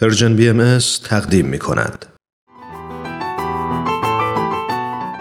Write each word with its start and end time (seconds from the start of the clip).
پرژن 0.00 0.36
بی 0.36 0.48
ام 0.48 0.78
تقدیم 1.04 1.46
می 1.46 1.58
کند. 1.58 2.06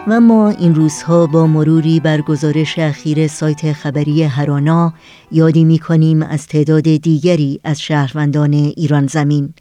و 0.08 0.22
ما 0.22 0.50
این 0.50 0.76
روزها 0.76 1.28
با 1.28 1.48
مروری 1.48 2.00
بر 2.00 2.22
گزارش 2.22 2.80
اخیر 2.80 3.28
سایت 3.28 3.74
خبری 3.74 4.24
هرانا 4.24 4.94
یادی 5.32 5.64
می 5.64 5.80
کنیم 5.80 6.24
از 6.24 6.48
تعداد 6.48 6.84
دیگری 6.84 7.60
از 7.64 7.82
شهروندان 7.82 8.54
ایران 8.54 9.08
زمین 9.08 9.54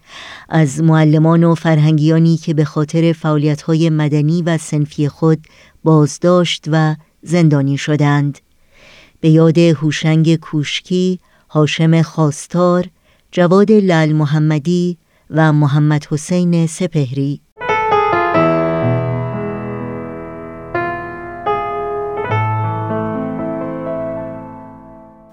از 0.48 0.83
معلمان 0.83 1.45
و 1.45 1.55
فرهنگیانی 1.55 2.37
که 2.37 2.55
به 2.55 2.65
خاطر 2.65 3.15
های 3.67 3.91
مدنی 3.91 4.43
و 4.43 4.59
سنفی 4.59 5.09
خود 5.09 5.47
بازداشت 5.85 6.65
و 6.73 6.97
زندانی 7.23 7.79
شدند 7.79 8.39
به 9.21 9.29
یاد 9.29 9.59
هوشنگ 9.59 10.37
کوشکی، 10.37 11.21
هاشم 11.51 12.03
خواستار، 12.03 12.87
جواد 13.33 13.73
لال 13.73 14.13
محمدی 14.13 14.99
و 15.33 15.53
محمد 15.53 16.07
حسین 16.11 16.67
سپهری. 16.67 17.41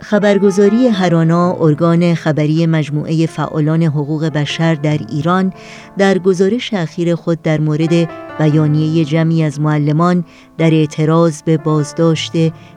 خبرگزاری 0.10 0.88
هرانا 0.88 1.58
ارگان 1.60 2.14
خبری 2.16 2.66
مجموعه 2.66 3.26
فعالان 3.26 3.84
حقوق 3.84 4.26
بشر 4.26 4.76
در 4.76 4.98
ایران 5.10 5.54
در 5.98 6.18
گزارش 6.18 6.74
اخیر 6.74 7.16
خود 7.16 7.42
در 7.42 7.60
مورد 7.60 8.10
بیانیه 8.40 9.06
جمعی 9.06 9.44
از 9.44 9.60
معلمان 9.60 10.26
در 10.58 10.72
اعتراض 10.74 11.42
به 11.42 11.58
بازداشت 11.58 12.32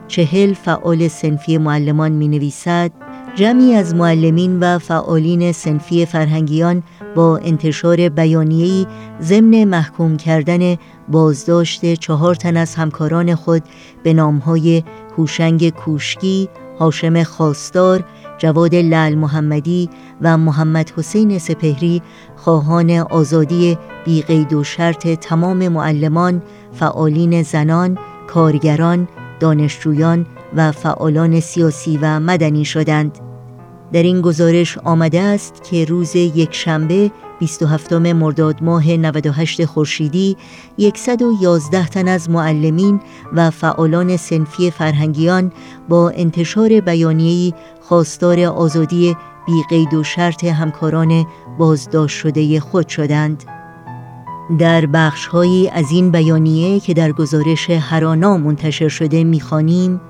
چهل 0.07 0.53
فعال 0.53 1.07
سنفی 1.07 1.57
معلمان 1.57 2.11
می 2.11 2.27
نویسد 2.27 2.91
جمعی 3.35 3.73
از 3.73 3.95
معلمین 3.95 4.59
و 4.59 4.79
فعالین 4.79 5.51
سنفی 5.51 6.05
فرهنگیان 6.05 6.83
با 7.15 7.37
انتشار 7.37 8.09
بیانیه‌ای 8.09 8.87
ضمن 9.21 9.63
محکوم 9.63 10.17
کردن 10.17 10.75
بازداشت 11.07 11.93
چهار 11.93 12.35
تن 12.35 12.57
از 12.57 12.75
همکاران 12.75 13.35
خود 13.35 13.63
به 14.03 14.13
نامهای 14.13 14.83
هوشنگ 15.17 15.69
کوشکی، 15.69 16.49
هاشم 16.79 17.23
خواستار، 17.23 18.03
جواد 18.37 18.75
لال 18.75 19.15
محمدی 19.15 19.89
و 20.21 20.37
محمد 20.37 20.91
حسین 20.97 21.39
سپهری 21.39 22.01
خواهان 22.35 22.91
آزادی 22.91 23.77
بیقید 24.05 24.53
و 24.53 24.63
شرط 24.63 25.07
تمام 25.07 25.67
معلمان، 25.67 26.41
فعالین 26.73 27.43
زنان، 27.43 27.97
کارگران، 28.27 29.07
دانشجویان 29.39 30.25
و 30.55 30.71
فعالان 30.71 31.39
سیاسی 31.39 31.99
و 32.01 32.19
مدنی 32.19 32.65
شدند. 32.65 33.32
در 33.93 34.03
این 34.03 34.21
گزارش 34.21 34.77
آمده 34.77 35.21
است 35.21 35.63
که 35.63 35.85
روز 35.85 36.15
یک 36.15 36.55
شنبه 36.55 37.11
27 37.39 37.93
مرداد 37.93 38.63
ماه 38.63 38.91
98 38.91 39.65
خورشیدی 39.65 40.37
111 40.95 41.87
تن 41.87 42.07
از 42.07 42.29
معلمین 42.29 42.99
و 43.33 43.49
فعالان 43.49 44.17
سنفی 44.17 44.71
فرهنگیان 44.71 45.51
با 45.89 46.09
انتشار 46.09 46.79
بیانیه‌ای 46.79 47.53
خواستار 47.81 48.39
آزادی 48.39 49.15
بیقید 49.45 49.93
و 49.93 50.03
شرط 50.03 50.43
همکاران 50.43 51.25
بازداشت 51.57 52.17
شده 52.17 52.59
خود 52.59 52.87
شدند. 52.87 53.43
در 54.59 54.85
بخشهایی 54.85 55.69
از 55.69 55.91
این 55.91 56.11
بیانیه 56.11 56.79
که 56.79 56.93
در 56.93 57.11
گزارش 57.11 57.69
هرانا 57.69 58.37
منتشر 58.37 58.87
شده 58.87 59.23
می‌خوانیم 59.23 60.01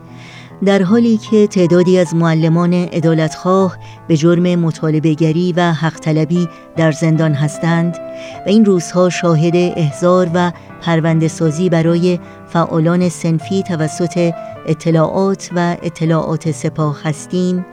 در 0.66 0.84
حالی 0.84 1.18
که 1.18 1.48
تعدادی 1.48 1.98
از 2.00 2.16
معلمان 2.16 2.74
عدالتخواه 2.74 3.78
به 4.08 4.18
جرم 4.18 4.56
مطالبهگری 4.56 5.54
و 5.58 5.72
حق 5.72 6.00
طلبی 6.00 6.48
در 6.78 6.92
زندان 6.92 7.34
هستند 7.34 7.98
و 8.46 8.50
این 8.50 8.66
روزها 8.66 9.10
شاهد 9.10 9.56
احزار 9.56 10.30
و 10.34 10.52
پرونده 10.82 11.28
سازی 11.28 11.70
برای 11.70 12.20
فعالان 12.48 13.10
سنفی 13.10 13.64
توسط 13.64 14.34
اطلاعات 14.68 15.50
و 15.56 15.78
اطلاعات 15.84 16.52
سپاه 16.52 17.04
هستیم 17.04 17.66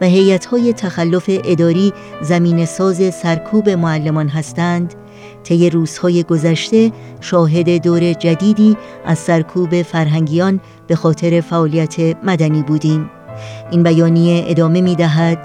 و 0.00 0.08
های 0.50 0.72
تخلف 0.72 1.24
اداری 1.28 1.92
زمین 2.22 2.64
ساز 2.64 3.14
سرکوب 3.14 3.70
معلمان 3.70 4.28
هستند 4.28 4.94
طی 5.46 5.70
روزهای 5.70 6.22
گذشته 6.22 6.92
شاهد 7.20 7.82
دور 7.82 8.12
جدیدی 8.12 8.76
از 9.04 9.18
سرکوب 9.18 9.82
فرهنگیان 9.82 10.60
به 10.86 10.96
خاطر 10.96 11.40
فعالیت 11.40 12.16
مدنی 12.22 12.62
بودیم. 12.62 13.10
این 13.70 13.82
بیانیه 13.82 14.44
ادامه 14.48 14.80
می 14.80 14.94
دهد 14.94 15.38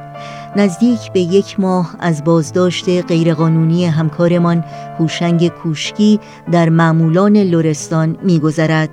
نزدیک 0.55 1.11
به 1.13 1.19
یک 1.19 1.59
ماه 1.59 1.95
از 1.99 2.23
بازداشت 2.23 2.89
غیرقانونی 2.89 3.85
همکارمان 3.85 4.63
هوشنگ 4.99 5.47
کوشکی 5.47 6.19
در 6.51 6.69
معمولان 6.69 7.37
لرستان 7.37 8.17
میگذرد 8.23 8.89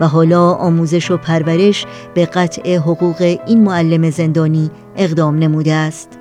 و 0.00 0.08
حالا 0.08 0.52
آموزش 0.52 1.10
و 1.10 1.16
پرورش 1.16 1.86
به 2.14 2.26
قطع 2.26 2.76
حقوق 2.76 3.36
این 3.46 3.64
معلم 3.64 4.10
زندانی 4.10 4.70
اقدام 4.96 5.38
نموده 5.38 5.74
است. 5.74 6.19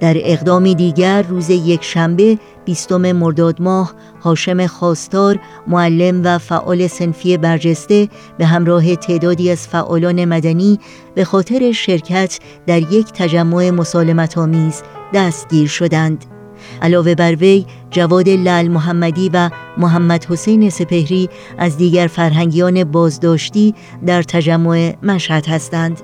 در 0.00 0.16
اقدامی 0.16 0.74
دیگر 0.74 1.22
روز 1.22 1.50
یک 1.50 1.84
شنبه 1.84 2.38
بیستم 2.64 3.12
مرداد 3.12 3.62
ماه 3.62 3.94
هاشم 4.22 4.66
خواستار 4.66 5.38
معلم 5.66 6.20
و 6.24 6.38
فعال 6.38 6.86
سنفی 6.86 7.36
برجسته 7.36 8.08
به 8.38 8.46
همراه 8.46 8.96
تعدادی 8.96 9.50
از 9.50 9.68
فعالان 9.68 10.24
مدنی 10.24 10.78
به 11.14 11.24
خاطر 11.24 11.72
شرکت 11.72 12.38
در 12.66 12.92
یک 12.92 13.12
تجمع 13.12 13.70
مسالمت 13.70 14.38
آمیز 14.38 14.82
دستگیر 15.14 15.68
شدند. 15.68 16.24
علاوه 16.82 17.14
بر 17.14 17.34
وی 17.34 17.66
جواد 17.90 18.28
لال 18.28 18.68
محمدی 18.68 19.30
و 19.32 19.50
محمد 19.78 20.24
حسین 20.24 20.70
سپهری 20.70 21.28
از 21.58 21.76
دیگر 21.76 22.06
فرهنگیان 22.06 22.84
بازداشتی 22.84 23.74
در 24.06 24.22
تجمع 24.22 24.94
مشهد 25.02 25.46
هستند. 25.46 26.00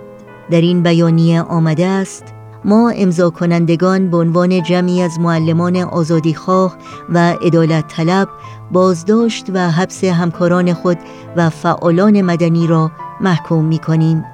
در 0.50 0.60
این 0.60 0.82
بیانیه 0.82 1.42
آمده 1.42 1.86
است 1.86 2.24
ما 2.64 2.90
امضا 2.90 3.30
کنندگان 3.30 4.10
به 4.10 4.16
عنوان 4.16 4.62
جمعی 4.62 5.02
از 5.02 5.20
معلمان 5.20 5.76
آزادیخواه 5.76 6.76
و 7.08 7.18
عدالت 7.18 7.88
طلب 7.88 8.28
بازداشت 8.72 9.46
و 9.54 9.70
حبس 9.70 10.04
همکاران 10.04 10.74
خود 10.74 10.98
و 11.36 11.50
فعالان 11.50 12.22
مدنی 12.22 12.66
را 12.66 12.90
محکوم 13.20 13.64
می 13.64 13.78
کنیم. 13.78 14.24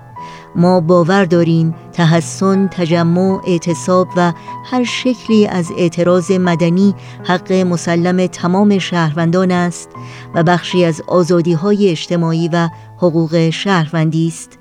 ما 0.56 0.80
باور 0.80 1.24
داریم 1.24 1.74
تحسن، 1.92 2.68
تجمع، 2.68 3.40
اعتصاب 3.46 4.08
و 4.16 4.32
هر 4.64 4.84
شکلی 4.84 5.46
از 5.46 5.72
اعتراض 5.78 6.30
مدنی 6.30 6.94
حق 7.24 7.52
مسلم 7.52 8.26
تمام 8.26 8.78
شهروندان 8.78 9.50
است 9.50 9.90
و 10.34 10.42
بخشی 10.42 10.84
از 10.84 11.02
آزادی 11.06 11.52
های 11.52 11.90
اجتماعی 11.90 12.48
و 12.52 12.68
حقوق 12.96 13.50
شهروندی 13.50 14.28
است. 14.28 14.58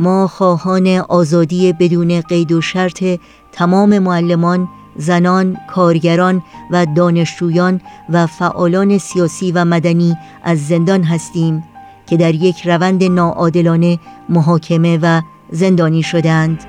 ما 0.00 0.26
خواهان 0.26 0.86
آزادی 1.08 1.72
بدون 1.72 2.20
قید 2.20 2.52
و 2.52 2.60
شرط 2.60 3.04
تمام 3.52 3.98
معلمان، 3.98 4.68
زنان، 4.96 5.56
کارگران 5.70 6.42
و 6.70 6.86
دانشجویان 6.86 7.80
و 8.08 8.26
فعالان 8.26 8.98
سیاسی 8.98 9.52
و 9.52 9.64
مدنی 9.64 10.16
از 10.44 10.66
زندان 10.66 11.02
هستیم 11.02 11.64
که 12.06 12.16
در 12.16 12.34
یک 12.34 12.66
روند 12.66 13.04
ناعادلانه 13.04 13.98
محاکمه 14.28 14.98
و 15.02 15.22
زندانی 15.50 16.02
شدند. 16.02 16.64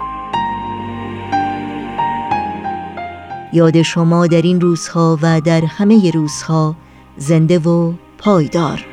یاد 3.53 3.81
شما 3.81 4.28
در 4.28 4.41
این 4.41 4.62
روزها 4.62 5.19
و 5.22 5.41
در 5.41 5.66
همه 5.66 6.12
روزها 6.12 6.75
زنده 7.17 7.59
و 7.59 7.94
پایدار 8.17 8.92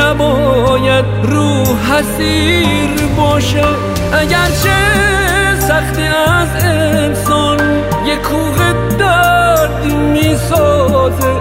نباید 0.00 1.04
رو 1.22 1.64
حسیر 1.64 2.90
باشه. 3.16 3.64
اگرچه 4.12 4.76
سختی 5.58 6.02
از 6.02 6.64
انسان 6.64 7.58
یه 8.06 8.16
کوه 8.16 8.72
درد 8.98 9.84
می‌سازه 9.84 11.34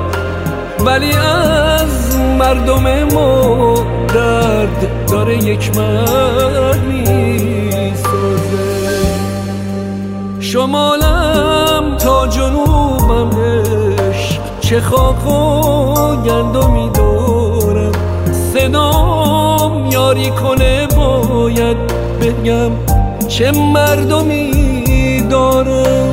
ولی 0.86 1.12
از 1.14 2.18
مردم 2.40 3.04
ما 3.14 3.74
درد 4.14 5.08
داره 5.12 5.38
یک 5.38 5.78
مرد 5.78 6.84
می‌سازه. 6.88 8.00
شمالم 10.40 11.98
تا 11.98 12.28
جنوبم 12.28 13.30
چه 14.62 14.82
خاک 14.82 15.28
و 15.28 16.16
گندمی 16.16 16.89
نام 18.72 19.92
یاری 19.92 20.32
کنه 20.32 20.88
باید 20.88 21.78
بگم 22.22 22.72
چه 23.28 23.52
مردمی 23.52 25.22
دارم. 25.30 26.09